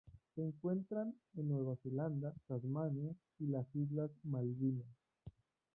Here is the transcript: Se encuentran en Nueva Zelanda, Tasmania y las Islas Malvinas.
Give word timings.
Se 0.33 0.41
encuentran 0.43 1.13
en 1.37 1.47
Nueva 1.47 1.75
Zelanda, 1.83 2.33
Tasmania 2.47 3.13
y 3.37 3.45
las 3.45 3.67
Islas 3.75 4.09
Malvinas. 4.23 4.87